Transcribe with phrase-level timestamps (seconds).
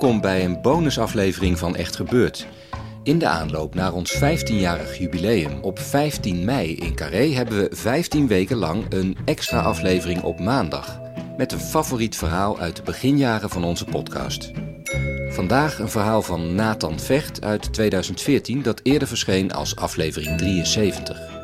[0.00, 2.46] Welkom bij een bonusaflevering van Echt Gebeurd.
[3.02, 8.26] In de aanloop naar ons 15-jarig jubileum op 15 mei in Carré hebben we 15
[8.26, 11.00] weken lang een extra aflevering op maandag.
[11.36, 14.50] Met een favoriet verhaal uit de beginjaren van onze podcast.
[15.28, 21.39] Vandaag een verhaal van Nathan Vecht uit 2014 dat eerder verscheen als aflevering 73.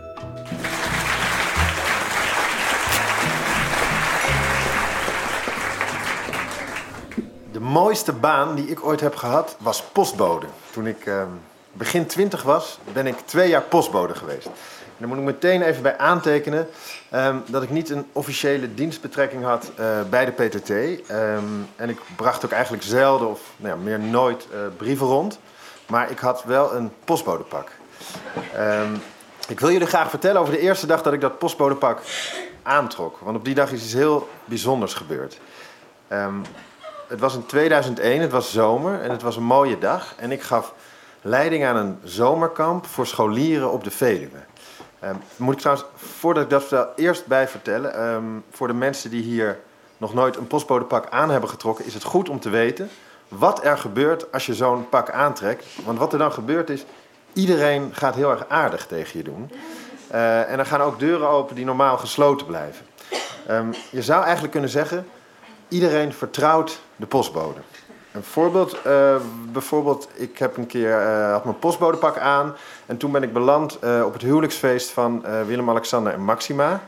[7.67, 10.47] Mooiste baan die ik ooit heb gehad was postbode.
[10.71, 11.29] Toen ik ehm,
[11.73, 14.47] begin twintig was, ben ik twee jaar postbode geweest.
[14.47, 14.53] En
[14.99, 16.69] daar moet ik meteen even bij aantekenen
[17.11, 20.71] ehm, dat ik niet een officiële dienstbetrekking had eh, bij de PTT.
[20.71, 21.45] Ehm,
[21.77, 25.39] en ik bracht ook eigenlijk zelden of nou ja, meer nooit eh, brieven rond.
[25.87, 27.71] Maar ik had wel een postbodepak.
[29.49, 32.01] Ik wil jullie graag vertellen over de eerste dag dat ik dat postbodepak
[32.63, 33.19] aantrok.
[33.19, 35.41] Want op die dag is iets heel bijzonders gebeurd.
[37.07, 40.15] Het was in 2001, het was zomer en het was een mooie dag.
[40.17, 40.75] En ik gaf
[41.23, 44.39] leiding aan een zomerkamp voor scholieren op de Veluwe.
[44.99, 47.95] Ehm, moet ik trouwens, voordat ik dat vertel, eerst bij vertellen.
[47.95, 49.59] ehm, voor de mensen die hier
[49.97, 52.91] nog nooit een postbodepak aan hebben getrokken, is het goed om te weten
[53.29, 55.67] wat er gebeurt als je zo'n pak aantrekt.
[55.85, 56.85] Want wat er dan gebeurt is,
[57.33, 59.53] iedereen gaat heel erg aardig tegen je doen.
[60.09, 62.87] Eh, en er gaan ook deuren open die normaal gesloten blijven.
[63.47, 65.07] Ehm, je zou eigenlijk kunnen zeggen,
[65.69, 67.61] iedereen vertrouwt de postbode.
[68.13, 69.17] Een voorbeeld, eh,
[69.53, 72.55] bijvoorbeeld, ik heb een keer eh, had mijn postbodepak aan
[72.87, 76.81] en toen ben ik beland eh, op het huwelijksfeest van Willem-Alexander en Maxima.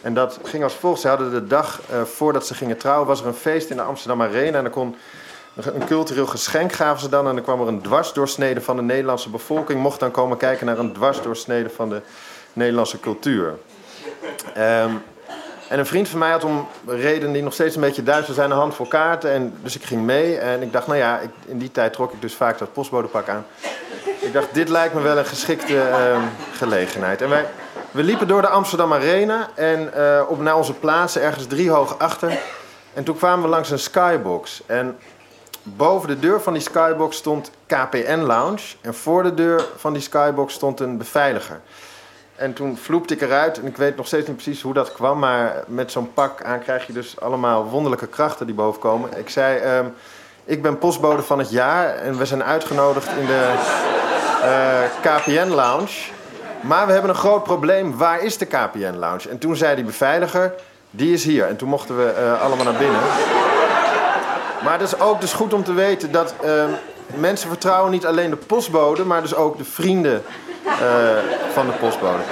[0.00, 1.00] En dat ging als volgt.
[1.00, 4.22] Ze hadden de dag voordat ze gingen trouwen, was er een feest in de Amsterdam
[4.22, 4.96] Arena en er kon
[5.54, 9.30] een cultureel geschenk gaven ze dan en dan kwam er een dwarsdoorsnede van de Nederlandse
[9.30, 12.00] bevolking mocht dan komen kijken naar een dwarsdoorsnede van de
[12.52, 13.54] Nederlandse cultuur.
[14.54, 14.90] Ehm,
[15.68, 18.50] en een vriend van mij had om redenen die nog steeds een beetje duister zijn
[18.50, 19.30] een handvol kaarten.
[19.30, 22.20] En, dus ik ging mee en ik dacht, nou ja, in die tijd trok ik
[22.20, 23.46] dus vaak dat postbodepak aan.
[24.20, 26.20] Ik dacht, dit lijkt me wel een geschikte ehm,
[26.52, 27.22] gelegenheid.
[27.22, 27.46] En wij,
[27.90, 32.38] we liepen door de Amsterdam Arena en eh, op naar onze plaatsen, ergens driehoog achter.
[32.92, 34.62] En toen kwamen we langs een skybox.
[34.66, 34.98] En
[35.62, 38.62] boven de deur van die skybox stond KPN Lounge.
[38.80, 41.60] En voor de deur van die skybox stond een beveiliger.
[42.36, 43.60] En toen vloepte ik eruit.
[43.60, 45.18] En ik weet nog steeds niet precies hoe dat kwam.
[45.18, 49.18] Maar met zo'n pak aan krijg je dus allemaal wonderlijke krachten die boven komen.
[49.18, 49.86] Ik zei, ehm,
[50.44, 51.94] ik ben postbode van het jaar.
[51.94, 53.54] En we zijn uitgenodigd in de
[54.42, 56.10] eh, KPN Lounge.
[56.60, 57.96] Maar we hebben een groot probleem.
[57.96, 59.28] Waar is de KPN Lounge?
[59.28, 60.54] En toen zei die beveiliger,
[60.90, 61.46] die is hier.
[61.46, 63.00] En toen mochten we eh, allemaal naar binnen.
[64.64, 66.70] Maar het is ook dus goed om te weten dat ehm,
[67.06, 70.22] mensen vertrouwen niet alleen de postbode, maar dus ook de vrienden
[71.52, 72.22] van de postbode.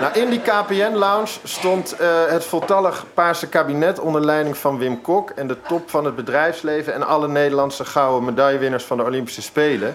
[0.00, 5.30] Nou, in die KPN-lounge stond eh, het voltallig Paarse kabinet onder leiding van Wim Kok
[5.30, 9.94] en de top van het bedrijfsleven en alle Nederlandse gouden medaillewinnaars van de Olympische Spelen.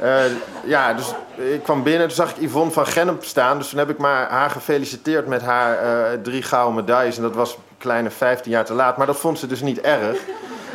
[0.00, 0.20] Eh,
[0.64, 3.58] ja, dus ik kwam binnen, toen zag ik Yvonne van Gennep staan.
[3.58, 7.16] Dus toen heb ik maar haar gefeliciteerd met haar eh, drie gouden medailles.
[7.16, 8.96] En dat was een kleine 15 jaar te laat.
[8.96, 10.18] Maar dat vond ze dus niet erg.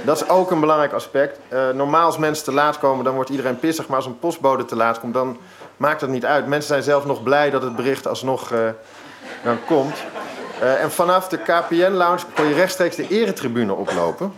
[0.06, 1.40] Dat is ook een belangrijk aspect.
[1.48, 3.88] Eh, normaal als mensen te laat komen, dan wordt iedereen pissig.
[3.88, 5.38] Maar als een postbode te laat komt, dan
[5.78, 6.48] maakt dat niet uit.
[6.48, 8.60] Mensen zijn zelf nog blij dat het bericht alsnog eh,
[9.44, 10.04] dan komt.
[10.60, 14.34] Eh, en vanaf de KPN-lounge kon je rechtstreeks de eretribune oplopen.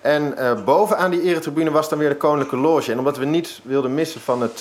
[0.00, 2.92] En eh, bovenaan die eretribune was dan weer de Koninklijke Loge.
[2.92, 4.60] En omdat we niet wilden missen van het,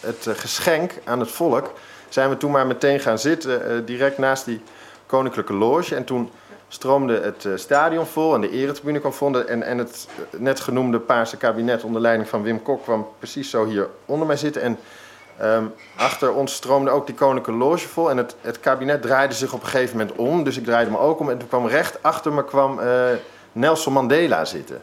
[0.00, 1.72] het geschenk aan het volk...
[2.08, 4.62] zijn we toen maar meteen gaan zitten, direct naast die
[5.06, 5.94] Koninklijke Loge.
[5.94, 6.30] En toen
[6.68, 9.44] stroomde het stadion vol en de eretribune kwam vol.
[9.44, 12.82] En, en het net genoemde Paarse kabinet onder leiding van Wim Kok...
[12.82, 14.62] kwam precies zo hier onder mij zitten.
[14.62, 14.78] En
[15.38, 15.64] ehm,
[15.96, 18.10] achter ons stroomde ook die Koninklijke Loge vol.
[18.10, 20.44] En het, het kabinet draaide zich op een gegeven moment om.
[20.44, 21.30] Dus ik draaide me ook om.
[21.30, 22.88] En toen kwam recht achter me kwam, eh,
[23.52, 24.82] Nelson Mandela zitten.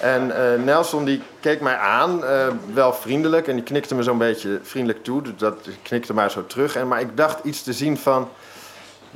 [0.00, 3.48] En eh, Nelson die keek mij aan, eh, wel vriendelijk.
[3.48, 5.22] En die knikte me zo'n beetje vriendelijk toe.
[5.22, 6.76] Dus dat ik knikte maar zo terug.
[6.76, 8.28] En, maar ik dacht iets te zien van...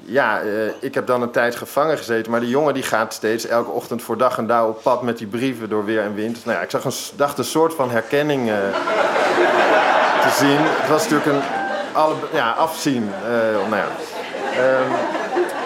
[0.07, 0.41] Ja,
[0.81, 2.31] ik heb dan een tijd gevangen gezeten.
[2.31, 5.19] Maar die jongen die gaat steeds elke ochtend voor dag en dauw op pad met
[5.19, 6.45] die brieven door weer en wind.
[6.45, 8.51] Nou ja, ik zag een, dacht een soort van herkenning
[10.25, 10.59] te zien.
[10.61, 11.43] Het was natuurlijk een
[11.93, 13.13] alle, ja, afzien.
[13.23, 13.89] Uh, nou ja.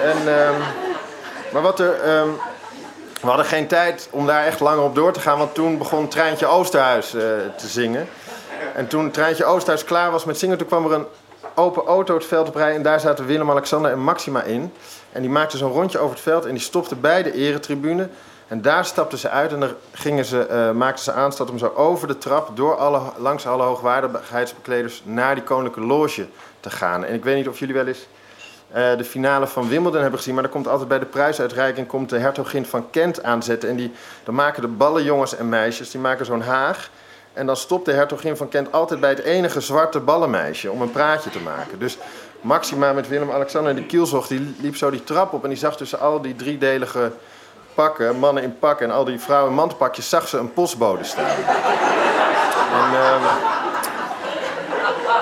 [0.02, 0.62] En, um,
[1.52, 2.18] maar wat er.
[2.18, 2.36] Um,
[3.20, 6.08] we hadden geen tijd om daar echt langer op door te gaan, want toen begon
[6.08, 7.22] Treintje Oosterhuis uh,
[7.56, 8.08] te zingen.
[8.74, 11.06] En toen Treintje Oosterhuis klaar was met zingen, toen kwam er een
[11.54, 12.76] open auto het veld op rijden.
[12.76, 14.72] En daar zaten Willem, Alexander en Maxima in.
[15.12, 18.08] En die maakten zo'n rondje over het veld en die stopten bij de eretribune.
[18.48, 21.66] En daar stapten ze uit en dan gingen ze, uh, maakten ze aanstad om zo
[21.66, 26.26] over de trap, door alle, langs alle hoogwaardigheidsbekleders, naar die koninklijke loge
[26.60, 27.04] te gaan.
[27.04, 28.06] En ik weet niet of jullie wel eens
[28.76, 32.10] uh, de finale van Wimbledon hebben gezien, maar dan komt altijd bij de prijsuitreiking komt
[32.10, 33.68] de hertogin van Kent aanzetten.
[33.68, 33.92] En die,
[34.24, 36.90] dan maken de ballenjongens en meisjes, die maken zo'n haag.
[37.32, 40.90] En dan stopt de hertogin van Kent altijd bij het enige zwarte ballenmeisje om een
[40.90, 41.78] praatje te maken.
[41.78, 41.98] Dus
[42.40, 45.76] Maxima met Willem-Alexander en de Kielzog, die liep zo die trap op en die zag
[45.76, 47.12] tussen al die driedelige
[47.78, 51.36] pakken, mannen in pakken en al die vrouwen in zag ze een postbode staan.
[52.72, 53.14] En, uh,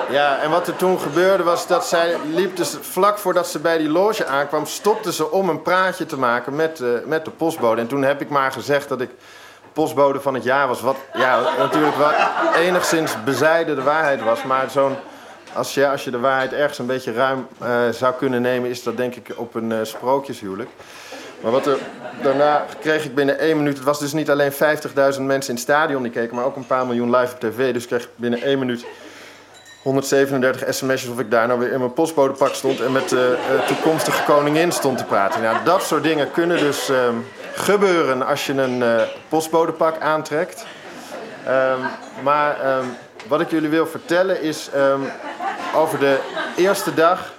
[0.09, 3.77] ja, en wat er toen gebeurde was dat zij liep dus vlak voordat ze bij
[3.77, 7.81] die loge aankwam, stopte ze om een praatje te maken met, uh, met de postbode.
[7.81, 9.09] En toen heb ik maar gezegd dat ik
[9.73, 10.81] postbode van het jaar was.
[10.81, 12.11] Wat ja, natuurlijk wel
[12.55, 14.43] enigszins bezijden de waarheid was.
[14.43, 14.95] Maar zo'n,
[15.53, 18.83] als, je, als je de waarheid ergens een beetje ruim uh, zou kunnen nemen, is
[18.83, 20.69] dat denk ik op een uh, sprookjeshuwelijk.
[21.41, 21.77] Maar wat er,
[22.21, 23.75] daarna kreeg ik binnen één minuut.
[23.75, 26.67] Het was dus niet alleen 50.000 mensen in het stadion die keken, maar ook een
[26.67, 27.73] paar miljoen live op tv.
[27.73, 28.85] Dus kreeg ik binnen één minuut
[29.81, 33.67] 137 sms'jes of ik daar nou weer in mijn postbodepak stond en met de uh,
[33.67, 35.41] toekomstige koningin stond te praten.
[35.41, 36.97] Nou, dat soort dingen kunnen dus uh,
[37.55, 40.65] gebeuren als je een uh, postbodepak aantrekt.
[41.47, 41.85] Um,
[42.23, 42.95] maar um,
[43.27, 44.69] wat ik jullie wil vertellen is
[45.75, 46.19] over de
[46.55, 47.33] eerste dag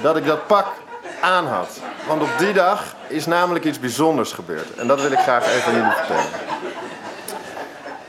[0.00, 0.66] dat ik dat pak
[1.20, 1.80] aan had.
[2.06, 4.74] Want op die dag is namelijk iets bijzonders gebeurd.
[4.74, 6.24] En dat wil ik graag even aan jullie vertellen.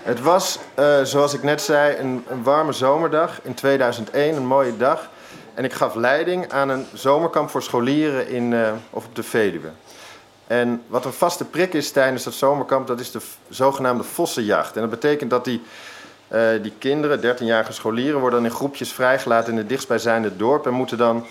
[0.02, 5.10] Het was, uh, zoals ik net zei, een, warme zomerdag in 2001, een mooie dag.
[5.54, 9.70] En ik gaf leiding aan een zomerkamp voor scholieren in, uh, of op de Veluwe.
[10.48, 14.76] En wat een vaste prik is tijdens dat zomerkamp, dat is de zogenaamde vossenjacht.
[14.76, 15.62] En dat betekent dat die,
[16.32, 20.74] uh, die kinderen, 13-jarige scholieren, worden dan in groepjes vrijgelaten in het dichtstbijzijnde dorp en
[20.74, 21.26] moeten dan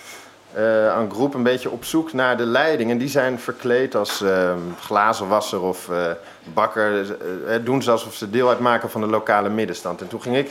[0.56, 2.90] uh, een groep een beetje op zoek naar de leiding.
[2.90, 6.10] En die zijn verkleed als uh, glazenwasser of uh,
[6.54, 7.16] bakker.
[7.64, 10.00] doen ze alsof ze deel uitmaken van de lokale middenstand.
[10.00, 10.50] En toen ging ik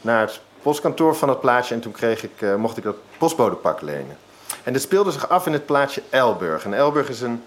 [0.00, 4.16] naar het postkantoor van het plaatsje en toen kreeg ik, mocht ik dat postbodepak lenen.
[4.62, 6.64] En dit speelde zich af in het plaatsje Elburg.
[6.64, 7.42] En Elburg is een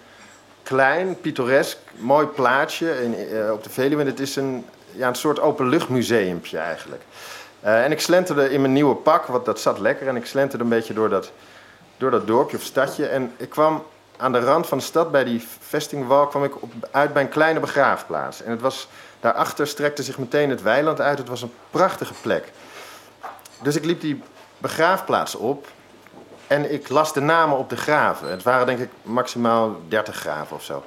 [0.62, 3.14] klein, pittoresk, mooi plaatsje in,
[3.52, 4.00] op de Veluwe.
[4.00, 7.02] En het is een, ja, een soort openluchtmuseumpje eigenlijk.
[7.60, 10.08] en ik slenterde in mijn nieuwe pak, want dat zat lekker.
[10.08, 11.32] En ik slenterde een beetje door dat
[11.98, 13.06] door dat dorpje of stadje.
[13.06, 13.84] En ik kwam
[14.16, 17.28] aan de rand van de stad, bij die vestingwal, kwam ik op, uit bij een
[17.28, 18.42] kleine begraafplaats.
[18.42, 18.88] En het was,
[19.20, 21.18] daarachter strekte zich meteen het weiland uit.
[21.18, 22.52] Het was een prachtige plek.
[23.62, 24.22] Dus ik liep die
[24.58, 25.66] begraafplaats op
[26.46, 28.30] en ik las de namen op de graven.
[28.30, 30.84] Het waren denk ik maximaal 30 graven of zo.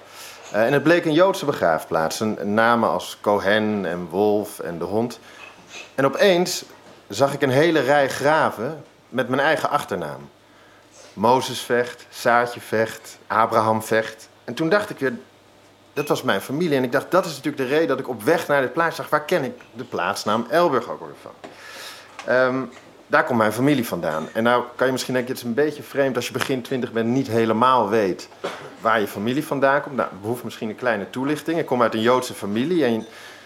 [0.53, 2.19] Uh, en het bleek een Joodse begraafplaats.
[2.19, 5.19] Een namen als Cohen en Wolf en de hond.
[5.95, 6.63] En opeens
[7.07, 10.29] zag ik een hele rij graven met mijn eigen achternaam.
[11.13, 14.29] Mozes vecht, Saartje vecht, Abraham vecht.
[14.43, 15.13] En toen dacht ik weer,
[15.93, 16.77] dat was mijn familie.
[16.77, 19.01] En ik dacht, dat is natuurlijk de reden dat ik op weg naar dit plaatsje
[19.01, 19.09] zag.
[19.09, 21.33] Waar ken ik de plaatsnaam Elburg ook weer van?
[22.35, 22.69] Um,
[23.07, 24.27] daar komt mijn familie vandaan.
[24.33, 26.91] En nou kan je misschien denken, het is een beetje vreemd als je begin twintig
[26.91, 28.29] bent, niet helemaal weet
[28.79, 29.95] waar je familie vandaan komt.
[29.95, 31.59] Nou, behoeft misschien een kleine toelichting.
[31.59, 32.85] Ik kom uit een Joodse familie.
[32.85, 33.05] En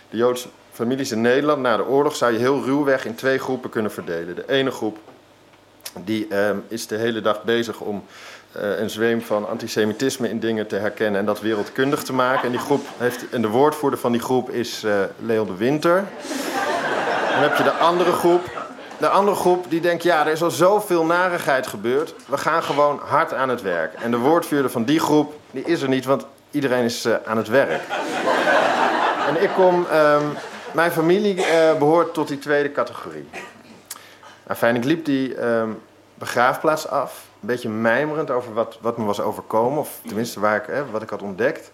[0.10, 3.69] de Joodse families in Nederland na de oorlog zou je heel ruwweg in twee groepen
[3.69, 4.36] kunnen verdelen.
[4.36, 4.98] De ene groep
[6.03, 8.03] die uh, is de hele dag bezig om
[8.57, 12.43] uh, een zweem van antisemitisme in dingen te herkennen en dat wereldkundig te maken.
[12.43, 16.03] En, die groep heeft, en de woordvoerder van die groep is uh, Leon de Winter.
[17.31, 18.63] Dan heb je de andere groep.
[18.97, 22.13] De andere groep die denkt, ja, er is al zoveel narigheid gebeurd.
[22.27, 23.93] We gaan gewoon hard aan het werk.
[23.93, 27.37] En de woordvoerder van die groep, die is er niet, want iedereen is uh, aan
[27.37, 27.81] het werk.
[29.27, 30.33] en ik kom, um,
[30.73, 31.35] mijn familie
[31.79, 33.27] behoort tot die tweede categorie.
[34.75, 35.81] Ik liep die um,
[36.13, 37.25] begraafplaats af.
[37.41, 39.79] Een beetje mijmerend over wat, wat me was overkomen.
[39.79, 41.71] Of tenminste waar ik, hè, wat ik had ontdekt.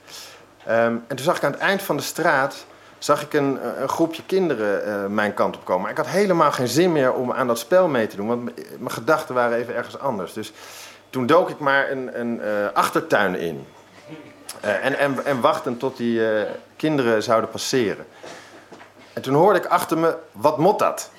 [0.68, 2.66] Um, en toen zag ik aan het eind van de straat...
[2.98, 5.82] zag ik een, een groepje kinderen uh, mijn kant op komen.
[5.82, 8.28] Maar ik had helemaal geen zin meer om aan dat spel mee te doen.
[8.28, 8.44] Want
[8.80, 10.34] mijn gedachten waren even ergens anders.
[10.34, 10.54] Dus
[11.10, 13.66] toen dook ik maar een, een uh, achtertuin in.
[14.60, 16.22] En, en, en tot die
[16.76, 18.06] kinderen zouden passeren.
[19.14, 21.10] En toen hoorde ik achter me, wat mot dat?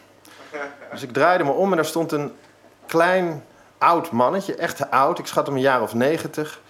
[0.91, 2.33] Dus ik draaide me om en daar stond een
[2.87, 3.45] klein
[3.79, 5.19] oud mannetje, echt oud.
[5.19, 6.61] Ik schat hem een jaar of negentig.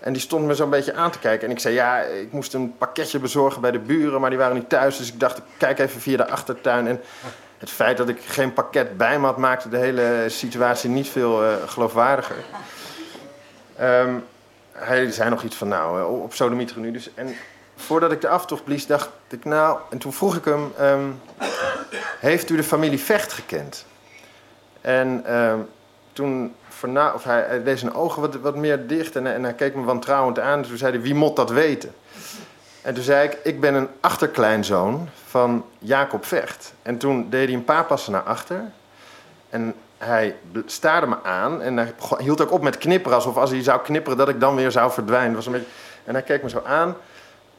[0.00, 1.46] En die stond me zo'n beetje aan te kijken.
[1.46, 4.54] En ik zei, ja, ik moest een pakketje bezorgen bij de buren, maar die waren
[4.54, 4.96] niet thuis.
[4.96, 6.86] Dus ik dacht, ik kijk even via de achtertuin.
[6.86, 7.00] En
[7.58, 11.44] het feit dat ik geen pakket bij me had, maakte de hele situatie niet veel
[11.44, 12.36] uh, geloofwaardiger.
[13.80, 14.24] Um,
[14.72, 16.90] hij zei nog iets van, nou, uh, op sodomieter nu.
[16.90, 17.36] Dus, en
[17.76, 19.78] voordat ik de aftocht blies, dacht ik, nou...
[19.90, 21.20] En toen vroeg ik hem, um,
[22.24, 23.86] heeft u de familie Vecht gekend?
[24.80, 25.68] En um,
[26.12, 29.54] toen verna of hij, hij deed zijn ogen wat, wat meer dicht en, en hij
[29.54, 30.62] keek me wantrouwend aan.
[30.62, 31.94] Toen zei hij, wie moet dat weten?
[32.82, 36.74] En toen zei ik, ik ben een achterkleinzoon van Jacob Vecht.
[36.82, 38.60] En toen deed hij een paar passen naar achter.
[39.50, 43.16] En hij staarde me aan en hij hield ook op met knipperen.
[43.16, 45.34] Alsof als hij zou knipperen dat ik dan weer zou verdwijnen.
[45.34, 45.68] Was een beetje...
[46.04, 46.96] En hij keek me zo aan.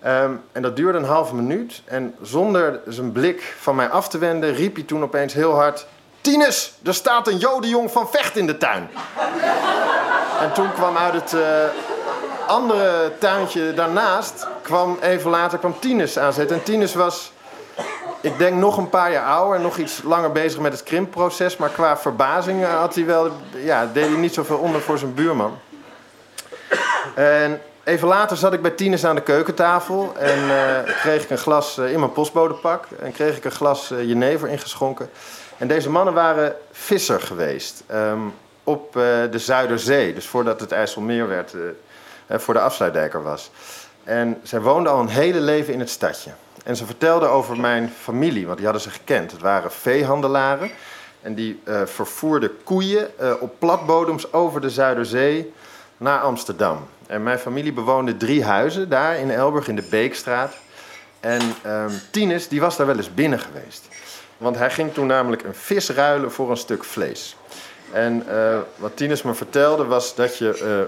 [0.05, 1.81] Um, en dat duurde een halve minuut.
[1.85, 5.87] En zonder zijn blik van mij af te wenden, riep hij toen opeens heel hard...
[6.21, 8.89] Tinus, er staat een jodenjong van Vecht in de tuin.
[10.43, 11.33] en toen kwam uit het...
[11.33, 11.41] Uh,
[12.47, 16.57] andere tuintje daarnaast kwam even later kwam Tinus aanzetten.
[16.57, 17.31] En Tinus was,
[18.21, 19.59] ik denk, nog een paar jaar ouder.
[19.59, 21.57] Nog iets langer bezig met het krimpproces.
[21.57, 25.13] Maar qua verbazing eh, had hij wel, ja, deed hij niet zoveel onder voor zijn
[25.13, 25.57] buurman.
[27.15, 30.13] En even later zat ik bij Tinus aan de keukentafel.
[30.17, 32.85] En uh, kreeg ik een glas in mijn postbodepak.
[32.99, 35.09] En kreeg ik een glas jenever ingeschonken.
[35.57, 37.83] En deze mannen waren visser geweest.
[37.91, 40.13] Um, op de Zuiderzee.
[40.13, 41.53] Dus voordat het IJsselmeer werd
[42.29, 43.51] voor de afsluitdijker was.
[44.03, 46.31] En zij woonde al een hele leven in het stadje.
[46.63, 49.31] En ze vertelde over mijn familie, want die hadden ze gekend.
[49.31, 50.71] Het waren veehandelaren.
[51.21, 55.53] En die vervoerden koeien op platbodems over de Zuiderzee
[55.97, 56.87] naar Amsterdam.
[57.07, 60.53] En mijn familie bewoonde drie huizen daar in Elburg in de Beekstraat.
[61.19, 63.87] En um, Tinus die was daar wel eens binnen geweest.
[64.37, 67.35] Want hij ging toen namelijk een vis ruilen voor een stuk vlees.
[67.91, 70.87] En uh, wat Tinus me vertelde was dat je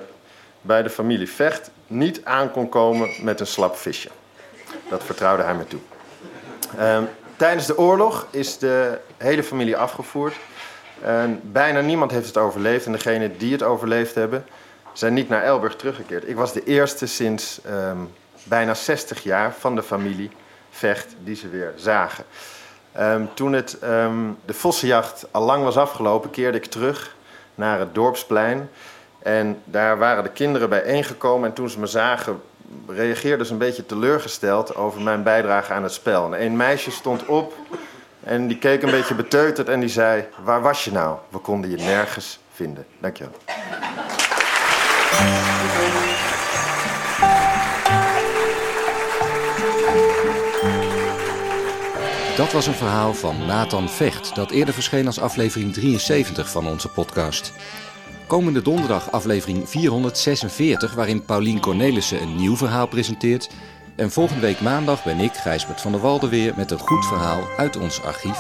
[0.61, 4.09] bij de familie Vecht niet aan kon komen met een slap visje.
[4.89, 5.79] Dat vertrouwde hij me toe.
[6.79, 10.35] Um, tijdens de oorlog is de hele familie afgevoerd.
[11.01, 12.85] En bijna niemand heeft het overleefd.
[12.85, 14.45] En degenen die het overleefd hebben,
[14.97, 16.27] zijn niet naar Elburg teruggekeerd.
[16.27, 18.13] Ik was de eerste sinds um,
[18.43, 20.31] bijna 60 jaar van de familie
[20.69, 22.23] Vecht die ze weer zagen.
[22.99, 23.77] Um, toen het,
[24.45, 27.15] de vossenjacht al lang was afgelopen, keerde ik terug
[27.55, 28.69] naar het dorpsplein.
[29.19, 32.41] En daar waren de kinderen bijeengekomen en toen ze me zagen,
[32.87, 36.35] reageerden ze een beetje teleurgesteld over mijn bijdrage aan het spel.
[36.35, 37.53] En een meisje stond op
[38.23, 41.17] en die keek een beetje beteuterd en die zei: Waar was je nou?
[41.29, 42.85] We konden je nergens vinden.
[42.99, 43.56] Dankjewel.
[52.37, 56.87] Dat was een verhaal van Nathan Vecht, dat eerder verscheen als aflevering 73 van onze
[56.87, 57.53] podcast.
[58.27, 63.49] Komende donderdag aflevering 446, waarin Paulien Cornelissen een nieuw verhaal presenteert.
[63.95, 67.47] En volgende week maandag ben ik, Gijsbert van der Walde, weer met een goed verhaal
[67.57, 68.39] uit ons archief.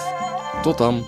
[0.61, 1.05] Tot dan!